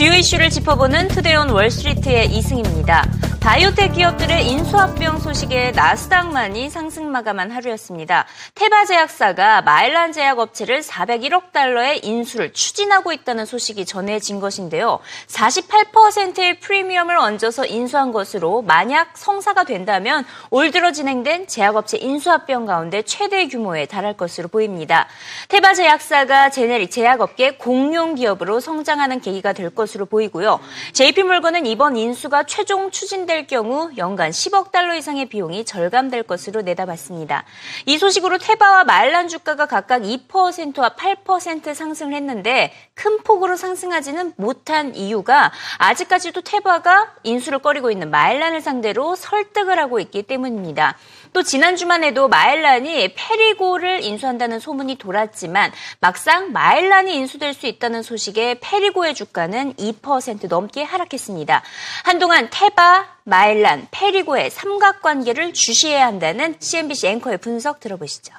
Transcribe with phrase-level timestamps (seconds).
[0.00, 3.04] 주요 이슈를 짚어보는 투데이온 월스트리트의 이승입니다.
[3.40, 8.26] 바이오텍 기업들의 인수합병 소식에 나스닥만이 상승 마감한 하루였습니다.
[8.54, 15.00] 테바 제약사가 마일란 제약 업체를 401억 달러의 인수를 추진하고 있다는 소식이 전해진 것인데요.
[15.28, 23.48] 48%의 프리미엄을 얹어서 인수한 것으로 만약 성사가 된다면 올 들어 진행된 제약업체 인수합병 가운데 최대
[23.48, 25.08] 규모에 달할 것으로 보입니다.
[25.48, 30.60] 테바 제약사가 제네릭 제약업계 공용 기업으로 성장하는 계기가 될 것으로 보이고요.
[30.92, 37.44] JP몰건은 이번 인수가 최종 추진될 경우 연간 10억 달러 이상의 비용이 절감될 것으로 내다봤습니다.
[37.86, 45.52] 이 소식으로 테바와 말란 주가가 각각 2%와 8% 상승을 했는데 큰 폭으로 상승하지는 못한 이유가
[45.78, 50.96] 아직까지도 테바가 인수를 꺼리고 있는 말란을 상대로 설득을 하고 있기 때문입니다.
[51.32, 59.14] 또 지난주만 해도 마일란이 페리고를 인수한다는 소문이 돌았지만 막상 마일란이 인수될 수 있다는 소식에 페리고의
[59.14, 61.63] 주가는 2% 넘게 하락했습니다.
[62.03, 68.33] 한동안 테바, 마일란, 페리고의 삼각관계를 주시해야 한다는 CNBC 앵커의 분석 들어보시죠.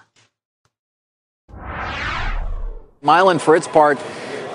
[3.03, 3.99] Mylan, for its part,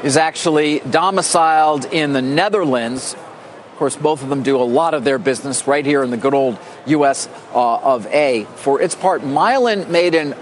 [0.03, 3.13] is actually domiciled in the Netherlands.
[3.13, 6.17] Of course, both of them do a lot of their business right here in the
[6.17, 6.57] good old
[6.87, 7.29] U.S.
[7.53, 8.45] Uh, of A.
[8.57, 10.35] For its part, Mylan made an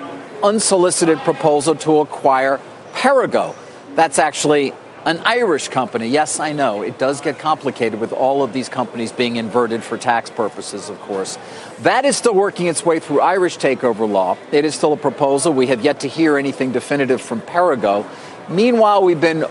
[0.43, 2.59] unsolicited proposal to acquire
[2.93, 3.55] Perigo.
[3.95, 4.73] That's actually
[5.04, 6.08] an Irish company.
[6.08, 6.82] Yes, I know.
[6.82, 10.98] It does get complicated with all of these companies being inverted for tax purposes, of
[11.00, 11.38] course.
[11.80, 14.38] That is still working its way through Irish takeover law.
[14.50, 15.52] It is still a proposal.
[15.52, 18.06] We have yet to hear anything definitive from Perigo.
[18.48, 19.44] Meanwhile, we've been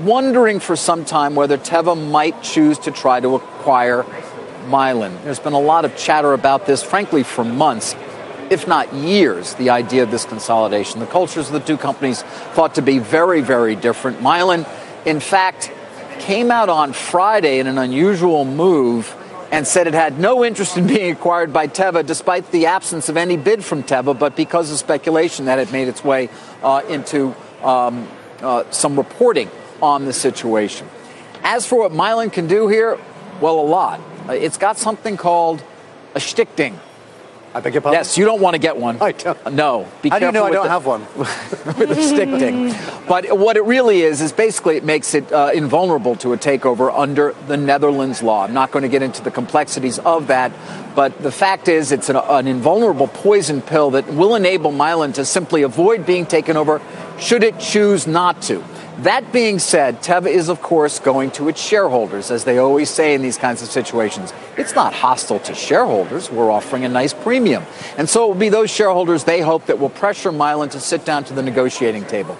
[0.00, 4.04] wondering for some time whether Teva might choose to try to acquire
[4.66, 5.22] Mylan.
[5.22, 7.94] There's been a lot of chatter about this, frankly, for months,
[8.52, 11.00] if not years, the idea of this consolidation.
[11.00, 12.22] The cultures of the two companies
[12.52, 14.20] thought to be very, very different.
[14.20, 14.68] Mylan,
[15.06, 15.72] in fact,
[16.18, 19.16] came out on Friday in an unusual move
[19.50, 23.16] and said it had no interest in being acquired by Teva, despite the absence of
[23.16, 26.28] any bid from Teva, but because of speculation that had made its way
[26.62, 28.06] uh, into um,
[28.40, 30.86] uh, some reporting on the situation.
[31.42, 32.98] As for what Mylan can do here,
[33.40, 34.00] well, a lot.
[34.28, 35.64] Uh, it's got something called
[36.14, 36.78] a Stichting.
[37.54, 37.98] I beg your pardon?
[37.98, 38.96] Yes, you don't want to get one.
[39.00, 39.52] I don't.
[39.54, 39.86] No.
[40.00, 41.02] Be How do you know I don't the- have one?
[41.16, 42.72] with a Stichting.
[43.08, 46.90] But what it really is, is basically it makes it uh, invulnerable to a takeover
[46.96, 48.44] under the Netherlands law.
[48.44, 50.52] I'm not going to get into the complexities of that,
[50.94, 55.24] but the fact is it's an, an invulnerable poison pill that will enable Mylan to
[55.24, 56.80] simply avoid being taken over
[57.18, 58.64] should it choose not to.
[58.98, 63.14] That being said, Teva is, of course, going to its shareholders, as they always say
[63.14, 64.32] in these kinds of situations.
[64.56, 66.30] It's not hostile to shareholders.
[66.30, 67.64] We're offering a nice premium.
[67.96, 71.04] And so it will be those shareholders they hope that will pressure Mylan to sit
[71.04, 72.36] down to the negotiating table.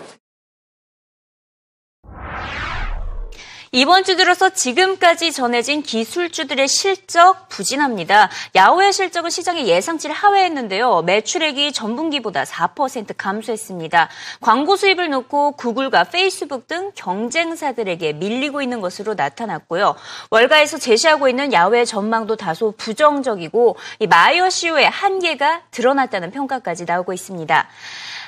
[3.75, 8.29] 이번 주 들어서 지금까지 전해진 기술주들의 실적 부진합니다.
[8.55, 11.01] 야후의 실적은 시장의 예상치를 하회했는데요.
[11.01, 14.11] 매출액이 전분기보다 4% 감소했습니다.
[14.43, 19.95] 광고 수입을 놓고 구글과 페이스북 등 경쟁사들에게 밀리고 있는 것으로 나타났고요.
[20.29, 27.69] 월가에서 제시하고 있는 야외 전망도 다소 부정적이고 이 마이어 CEO의 한계가 드러났다는 평가까지 나오고 있습니다.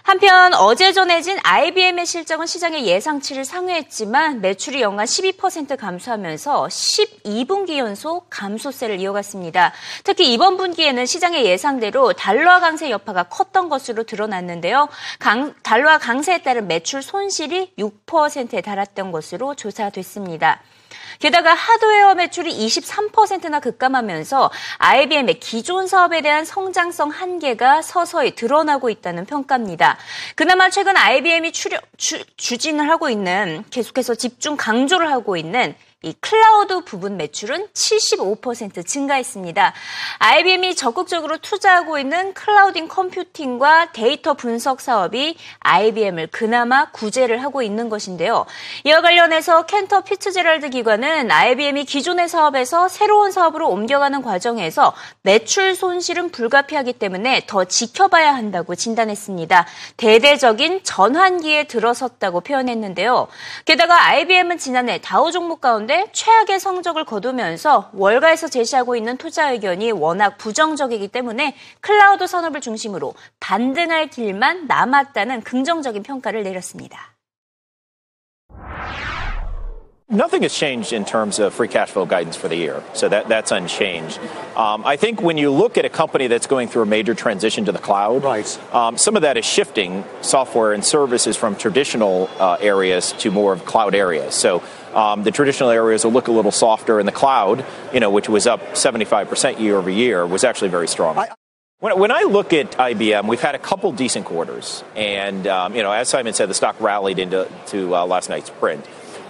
[0.06, 9.00] 한편 어제 전해진 IBM의 실적은 시장의 예상치를 상회했지만 매출이 연간 12% 감소하면서 12분기 연속 감소세를
[9.00, 9.72] 이어갔습니다.
[10.04, 14.90] 특히 이번 분기에는 시장의 예상대로 달러 강세 여파가 컸던 것으로 드러났는데요.
[15.18, 20.60] 강, 달러 강세에 따른 매출 손실이 6%에 달했던 것으로 조사됐습니다.
[21.18, 29.96] 게다가 하드웨어 매출이 23%나 급감하면서 IBM의 기존 사업에 대한 성장성 한계가 서서히 드러나고 있다는 평가입니다.
[30.34, 36.84] 그나마 최근 IBM이 추려, 주, 추진을 하고 있는 계속해서 집중 강조를 하고 있는 이 클라우드
[36.84, 39.72] 부분 매출은 75% 증가했습니다.
[40.18, 48.44] IBM이 적극적으로 투자하고 있는 클라우딩 컴퓨팅과 데이터 분석 사업이 IBM을 그나마 구제를 하고 있는 것인데요.
[48.84, 54.92] 이와 관련해서 켄터 피츠제럴드 기관은 IBM이 기존의 사업에서 새로운 사업으로 옮겨가는 과정에서
[55.22, 59.66] 매출 손실은 불가피하기 때문에 더 지켜봐야 한다고 진단했습니다.
[59.96, 63.26] 대대적인 전환기에 들어섰다고 표현했는데요.
[63.64, 70.36] 게다가 IBM은 지난해 다우 종목 가운데 최악의 성적을 거두면서 월가에서 제시하고 있는 투자 의견이 워낙
[70.38, 77.14] 부정적이기 때문에 클라우드 산업을 중심으로 반등할 길만 남았다는 긍정적인 평가를 내렸습니다.
[80.06, 83.26] Nothing has changed in terms of free cash flow guidance for the year, so that,
[83.26, 84.20] that's unchanged.
[84.54, 87.64] Um, I think when you look at a company that's going through a major transition
[87.64, 88.46] to the cloud, Right.
[88.72, 93.52] um, some of that is shifting software and services from traditional uh, areas to more
[93.54, 94.34] of cloud areas.
[94.36, 94.62] So
[94.94, 98.28] um, the traditional areas will look a little softer, and the cloud, you know, which
[98.28, 101.18] was up 75% year over year, was actually very strong.
[101.18, 101.28] I-
[101.80, 105.92] when, I look at IBM, we've had a couple decent quarters, and um, you know,
[105.92, 108.86] as Simon said, the stock rallied into to, uh, last night's print.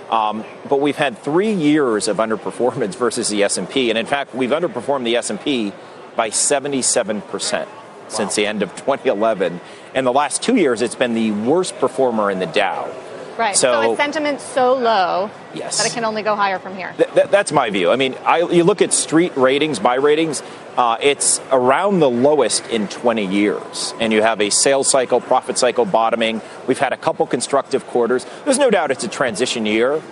[0.09, 4.51] Um, but we've had three years of underperformance versus the S&P, and in fact, we've
[4.51, 5.73] underperformed the S&P
[6.15, 7.69] by 77 percent
[8.09, 9.61] since the end of 2011.
[9.95, 12.93] And the last two years, it's been the worst performer in the Dow.
[13.37, 13.57] Right.
[13.57, 15.79] So, so sentiment so low yes.
[15.79, 16.93] that it can only go higher from here.
[16.97, 17.91] Th- th- that's my view.
[17.91, 20.43] I mean, I, you look at street ratings, buy ratings,
[20.77, 23.95] uh, it's around the lowest in 20 years.
[24.01, 26.41] And you have a sales cycle, profit cycle bottoming.
[26.67, 28.27] We've had a couple constructive quarters.
[28.45, 30.03] There's no doubt it's a transition year.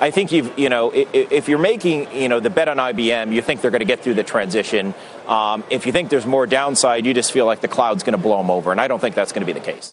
[0.00, 3.42] I think you've, you know, if you're making, you know, the bet on IBM, you
[3.42, 4.94] think they're going to get through the transition.
[5.26, 8.22] Um, if you think there's more downside, you just feel like the cloud's going to
[8.22, 8.70] blow them over.
[8.70, 9.92] And I don't think that's going to be the case.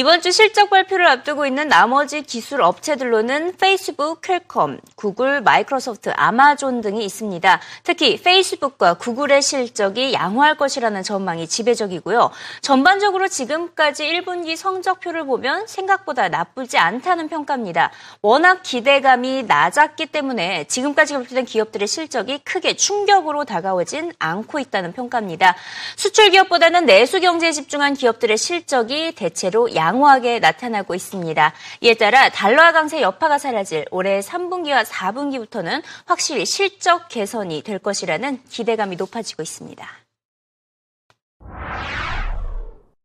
[0.00, 7.04] 이번 주 실적 발표를 앞두고 있는 나머지 기술 업체들로는 페이스북, 퀄컴, 구글, 마이크로소프트, 아마존 등이
[7.04, 7.60] 있습니다.
[7.84, 12.30] 특히 페이스북과 구글의 실적이 양호할 것이라는 전망이 지배적이고요.
[12.62, 17.90] 전반적으로 지금까지 1분기 성적표를 보면 생각보다 나쁘지 않다는 평가입니다.
[18.22, 25.56] 워낙 기대감이 낮았기 때문에 지금까지 발표된 기업들의 실적이 크게 충격으로 다가오진 않고 있다는 평가입니다.
[25.96, 31.52] 수출 기업보다는 내수 경제에 집중한 기업들의 실적이 대체로 양 호하게 나타나고 있습니다.
[31.80, 38.96] 이에 따라 달러화 강세 여파가 사라질 올해 3분기와 4분기부터는 확실히 실적 개선이 될 것이라는 기대감이
[38.96, 39.86] 높아지고 있습니다.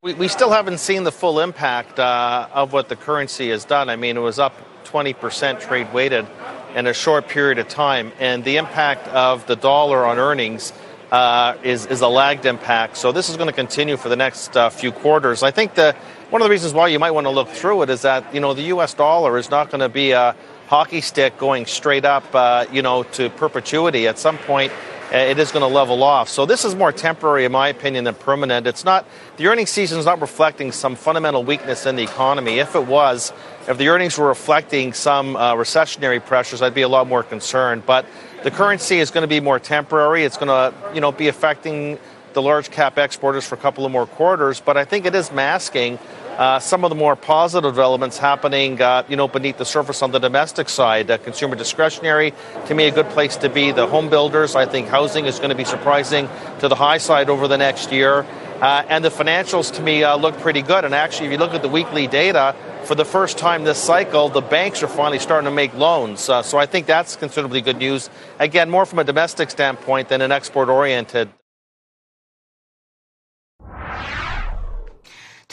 [0.05, 3.89] We, we still haven't seen the full impact uh, of what the currency has done.
[3.89, 4.53] I mean, it was up
[4.85, 6.27] 20% trade weighted
[6.75, 10.73] in a short period of time, and the impact of the dollar on earnings
[11.11, 12.97] uh, is, is a lagged impact.
[12.97, 15.41] So this is going to continue for the next uh, few quarters.
[15.41, 15.95] I think the
[16.35, 18.41] one of the reasons why you might want to look through it is that you
[18.41, 18.93] know the U.S.
[18.93, 20.35] dollar is not going to be a
[20.67, 24.05] hockey stick going straight up, uh, you know, to perpetuity.
[24.05, 24.73] At some point,
[25.13, 26.27] uh, it is going to level off.
[26.27, 28.67] So this is more temporary, in my opinion, than permanent.
[28.67, 29.05] It's not
[29.37, 32.59] the earnings season is not reflecting some fundamental weakness in the economy.
[32.59, 33.31] If it was,
[33.69, 37.85] if the earnings were reflecting some uh, recessionary pressures, I'd be a lot more concerned.
[37.85, 38.05] But
[38.43, 40.25] the currency is going to be more temporary.
[40.25, 41.97] It's going to, you know, be affecting
[42.35, 44.59] the large cap exporters for a couple of more quarters.
[44.59, 45.97] But I think it is masking
[46.37, 50.11] uh, some of the more positive developments happening, uh, you know, beneath the surface on
[50.11, 51.09] the domestic side.
[51.09, 52.33] Uh, consumer discretionary,
[52.65, 53.71] to me, a good place to be.
[53.71, 56.27] The home builders, I think housing is going to be surprising
[56.59, 58.25] to the high side over the next year.
[58.61, 60.85] Uh, and the financials, to me, uh, look pretty good.
[60.85, 62.55] And actually, if you look at the weekly data,
[62.85, 66.29] for the first time this cycle, the banks are finally starting to make loans.
[66.29, 68.09] Uh, so I think that's considerably good news.
[68.39, 71.29] Again, more from a domestic standpoint than an export oriented.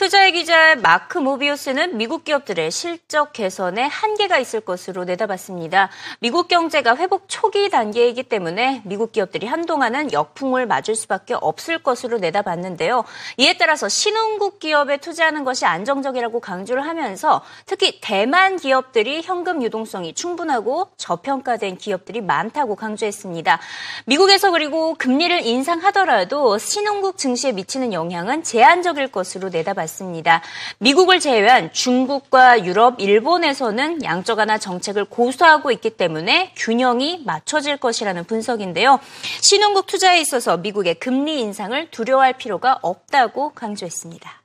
[0.03, 5.91] 투자의 기자 마크 모비우스는 미국 기업들의 실적 개선에 한계가 있을 것으로 내다봤습니다.
[6.19, 13.05] 미국 경제가 회복 초기 단계이기 때문에 미국 기업들이 한동안은 역풍을 맞을 수밖에 없을 것으로 내다봤는데요.
[13.37, 20.89] 이에 따라서 신흥국 기업에 투자하는 것이 안정적이라고 강조를 하면서 특히 대만 기업들이 현금 유동성이 충분하고
[20.97, 23.61] 저평가된 기업들이 많다고 강조했습니다.
[24.07, 29.92] 미국에서 그리고 금리를 인상하더라도 신흥국 증시에 미치는 영향은 제한적일 것으로 내다봤습니다.
[29.93, 30.43] 봤습니다.
[30.79, 38.99] 미국을 제외한 중국과 유럽, 일본에서는 양적 완화 정책을 고수하고 있기 때문에 균형이 맞춰질 것이라는 분석인데요.
[39.41, 44.43] 신흥국 투자에 있어서 미국의 금리 인상을 두려워할 필요가 없다고 강조했습니다.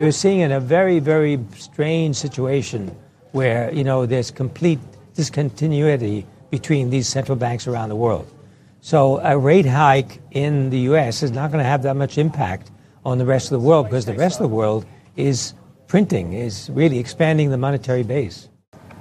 [0.00, 2.94] We're seeing in a very, very strange situation
[3.34, 4.78] where, you know, there's complete
[5.14, 8.37] discontinuity between these central banks around the world.
[8.80, 11.22] So a rate hike in the U.S.
[11.22, 12.70] is not going to have that much impact
[13.04, 15.54] on the rest of the world because the rest of the world is
[15.86, 18.48] printing, is really expanding the monetary base.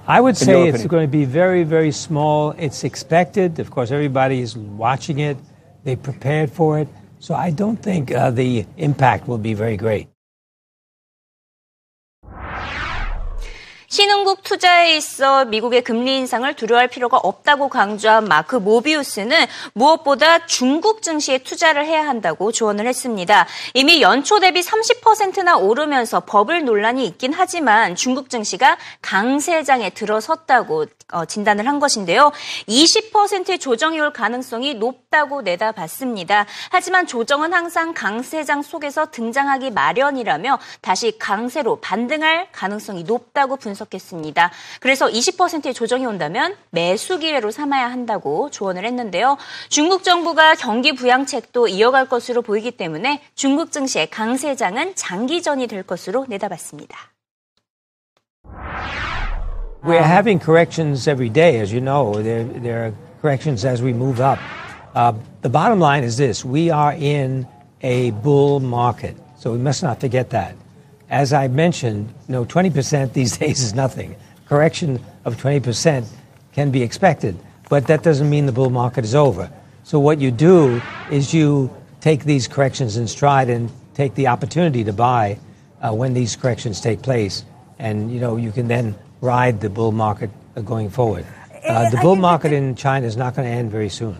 [0.07, 2.51] I would say it's going to be very, very small.
[2.51, 3.59] It's expected.
[3.59, 5.37] Of course, everybody is watching it.
[5.83, 6.87] They prepared for it.
[7.19, 10.07] So I don't think uh, the impact will be very great.
[13.89, 21.37] 신흥국 투자에 있어 미국의 금리 인상을 두려워할 필요가 없다고 강조한 마크 모비우스는 무엇보다 중국 증시에
[21.37, 23.47] 투자를 해야 한다고 조언을 했습니다.
[23.73, 31.65] 이미 연초 대비 30%나 오르면서 버블 논란이 있긴 하지만 중국 증시가 강세장에 들어섰다고 어, 진단을
[31.65, 32.33] 한 것인데요.
[32.67, 36.45] 20%의 조정이 올 가능성이 높다고 내다봤습니다.
[36.69, 44.51] 하지만 조정은 항상 강세장 속에서 등장하기 마련이라며 다시 강세로 반등할 가능성이 높다고 분석 했습니다.
[44.79, 49.37] 그래서 20%의 조정이 온다면 매수 기회로 삼아야 한다고 조언을 했는데요.
[49.69, 56.97] 중국 정부가 경기 부양책도 이어갈 것으로 보이기 때문에 중국 증시의 강세장은 장기전이 될 것으로 내다봤습니다.
[59.83, 62.21] We're having corrections every day, as you know.
[62.21, 64.39] There, there are corrections as we move up.
[64.93, 67.47] Uh, the bottom line is this we are in
[67.81, 70.55] a bull market, so we must not forget that.
[71.09, 74.15] As I mentioned, no, 20% these days is nothing.
[74.47, 76.07] Correction of 20%
[76.53, 77.37] can be expected,
[77.69, 79.51] but that doesn't mean the bull market is over.
[79.83, 84.83] So what you do is you take these corrections in stride and take the opportunity
[84.83, 85.39] to buy
[85.81, 87.45] uh, when these corrections take place,
[87.79, 90.29] and you know you can then ride the bull market
[90.65, 91.25] going forward.
[91.67, 94.17] Uh, the bull market in China is not going to end very soon.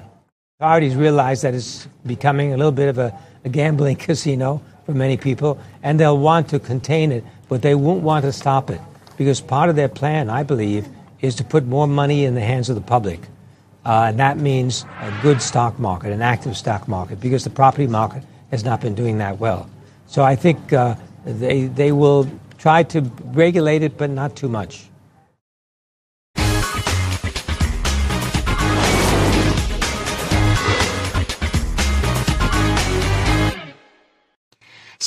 [0.60, 5.18] Authorities realize that it's becoming a little bit of a, a, gambling casino for many
[5.18, 8.80] people, and they'll want to contain it, but they won't want to stop it
[9.18, 10.88] because part of their plan, I believe,
[11.20, 13.20] is to put more money in the hands of the public.
[13.86, 17.86] Uh, and that means a good stock market, an active stock market, because the property
[17.86, 19.70] market has not been doing that well.
[20.06, 24.86] So I think uh, they, they will try to regulate it, but not too much.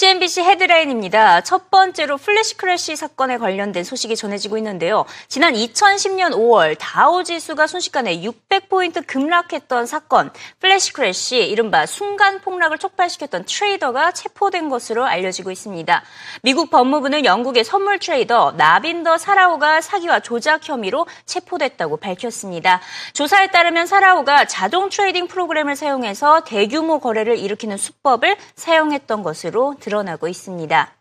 [0.01, 1.43] CNBC 헤드라인입니다.
[1.43, 5.05] 첫 번째로 flash crash 사건에 관련된 소식이 전해지고 있는데요.
[5.29, 13.45] 지난 2010년 5월 다우 지수가 순식간에 600포인트 급락했던 사건, Flash crash, 이른바 순간 폭락을 촉발시켰던
[13.45, 16.03] 트레이더가 체포된 것으로 알려지고 있습니다.
[16.45, 22.81] 미국 법무부는 영국의 선물 트레이더 나빈더 사라우가 사기와 조작 혐의로 체포됐다고 밝혔습니다.
[23.13, 30.29] 조사에 따르면 사라우가 자동 트레이딩 프로그램을 사용해서 대규모 거래를 일으키는 수법을 사용했던 것으로 드러 나고
[30.29, 30.93] 있습니다.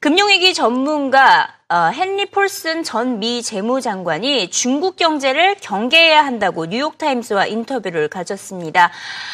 [0.00, 8.90] 금융위기 전문가 어, 헨리 폴슨 전 미 재무장관이 중국 경제를 경계해야 한다고 뉴욕타임스와 인터뷰를 가졌습니다.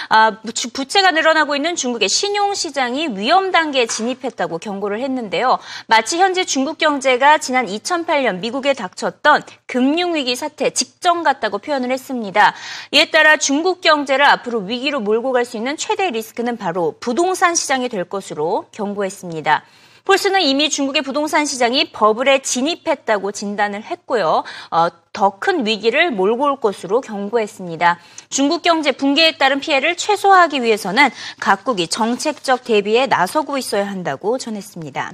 [0.08, 0.38] 아,
[0.72, 5.60] 부채가 늘어나고 있는 중국의 신용시장이 위험 단계에 진입했다고 경고를 했는데요.
[5.86, 12.52] 마치 현재 중국 경제가 지난 2008년 미국에 닥쳤던 금융위기 사태 직전 같다고 표현을 했습니다.
[12.90, 17.88] 이에 따라 중국 경제를 앞으로 위기로 몰고 갈 수 있는 최대 리스크는 바로 부동산 시장이
[17.90, 19.62] 될 것으로 경고했습니다.
[20.06, 24.44] 폴스는 이미 중국의 부동산 시장이 버블 에 진입했다고 진단을 했고요.
[24.70, 27.98] 어, 더큰 위기를 몰고 올 것으로 경고했습니다.
[28.28, 35.12] 중국 경제 붕괴에 따른 피해를 최소화하기 위해서는 각국이 정책적 대비에 나서고 있어야 한다고 전했습니다.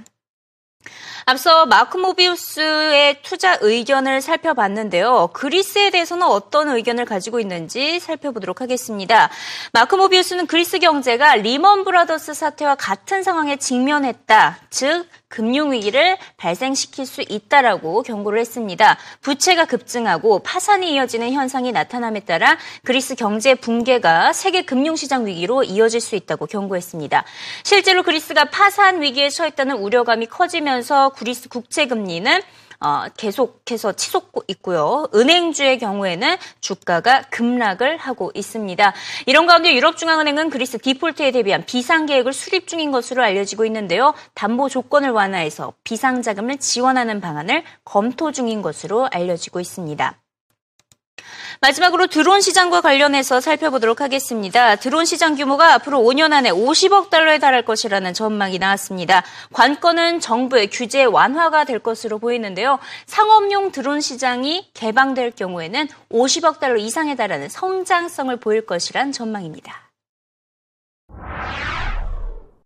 [1.25, 5.31] 앞서 마크 모비우스의 투자 의견을 살펴봤는데요.
[5.33, 9.31] 그리스에 대해서는 어떤 의견을 가지고 있는지 살펴보도록 하겠습니다.
[9.73, 14.59] 마크 모비우스는 그리스 경제가 리먼 브라더스 사태와 같은 상황에 직면했다.
[14.71, 18.99] 즉, 금융위기를 발생시킬 수 있다라고 경고를 했습니다.
[19.21, 26.17] 부채가 급증하고 파산이 이어지는 현상이 나타남에 따라 그리스 경제 붕괴가 세계 금융시장 위기로 이어질 수
[26.17, 27.25] 있다고 경고했습니다.
[27.63, 32.41] 실제로 그리스가 파산 위기에 처했다는 우려감이 커지면서 그리스 국채 금리는
[32.83, 35.07] 어, 계속해서 치솟고 있고요.
[35.15, 38.95] 은행주의 경우에는 주가가 급락을 하고 있습니다.
[39.27, 44.15] 이런 가운데 유럽중앙은행은 그리스 디폴트에 대비한 비상계획을 수립 중인 것으로 알려지고 있는데요.
[44.35, 50.19] 담보 조건을 완화해서 비상자금을 지원하는 방안을 검토 중인 것으로 알려지고 있습니다.
[51.61, 54.77] 마지막으로 드론 시장과 관련해서 살펴보도록 하겠습니다.
[54.77, 59.23] 드론 시장 규모가 앞으로 5년 안에 50억 달러에 달할 것이라는 전망이 나왔습니다.
[59.53, 62.79] 관건은 정부의 규제 완화가 될 것으로 보이는데요.
[63.07, 69.91] 상업용 드론 시장이 개방될 경우에는 50억 달러 이상에 달하는 성장성을 보일 것이란 전망입니다.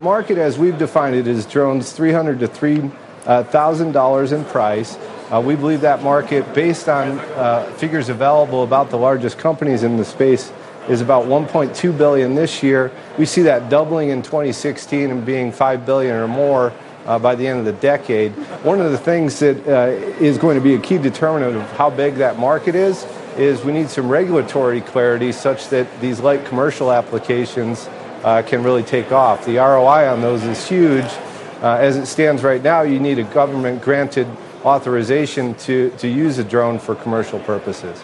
[0.05, 2.93] market as we've defined it is drones 300 to 3
[3.27, 4.99] Uh, $1,000 in price.
[5.31, 9.97] Uh, we believe that market, based on uh, figures available about the largest companies in
[9.97, 10.53] the space,
[10.89, 12.93] is about 1.2 billion this year.
[13.19, 16.73] We see that doubling in 2016 and being 5 billion or more
[17.07, 18.33] uh, by the end of the decade.
[18.63, 19.87] One of the things that uh,
[20.23, 23.73] is going to be a key determinant of how big that market is is we
[23.73, 27.89] need some regulatory clarity such that these light commercial applications
[28.23, 29.45] uh, can really take off.
[29.45, 31.07] The ROI on those is huge.
[31.63, 34.27] Uh, as it stands right now, you need a government granted
[34.65, 38.03] authorization to, to use a drone for commercial purposes.